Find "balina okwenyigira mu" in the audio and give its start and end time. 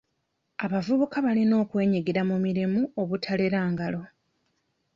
1.25-2.37